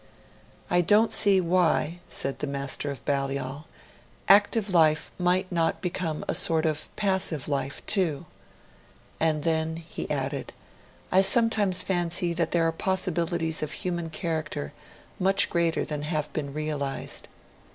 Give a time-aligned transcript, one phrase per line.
[0.71, 3.65] 'I don't see why,' said the Master of Balliol,
[4.27, 8.25] 'active life might not become a sort of passive life too.'
[9.19, 10.53] And then, he added,
[11.11, 14.73] 'I sometimes fancy there are possibilities of human character
[15.19, 17.27] much greater than have been realised.'